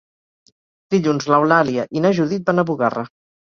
Dilluns 0.95 1.29
n'Eulàlia 1.33 1.87
i 2.01 2.05
na 2.07 2.15
Judit 2.23 2.51
van 2.51 2.65
a 2.65 2.69
Bugarra. 2.73 3.07